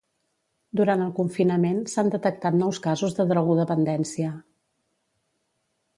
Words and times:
Durant 0.79 1.03
el 1.07 1.11
confinament, 1.19 1.83
s'han 1.93 2.09
detectat 2.15 2.57
nous 2.63 2.81
casos 2.89 3.15
de 3.19 3.29
drogodependència. 3.35 4.35